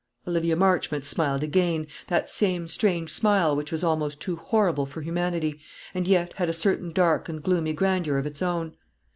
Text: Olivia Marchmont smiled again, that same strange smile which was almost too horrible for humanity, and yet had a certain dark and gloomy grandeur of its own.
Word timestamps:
Olivia 0.27 0.55
Marchmont 0.55 1.05
smiled 1.05 1.43
again, 1.43 1.85
that 2.07 2.27
same 2.27 2.67
strange 2.67 3.11
smile 3.11 3.55
which 3.55 3.71
was 3.71 3.83
almost 3.83 4.19
too 4.19 4.35
horrible 4.35 4.87
for 4.87 5.01
humanity, 5.03 5.59
and 5.93 6.07
yet 6.07 6.33
had 6.37 6.49
a 6.49 6.53
certain 6.53 6.91
dark 6.91 7.29
and 7.29 7.43
gloomy 7.43 7.73
grandeur 7.73 8.17
of 8.17 8.25
its 8.25 8.41
own. 8.41 8.75